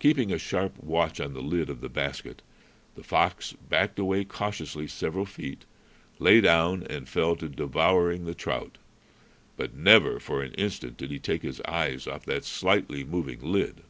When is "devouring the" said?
7.48-8.34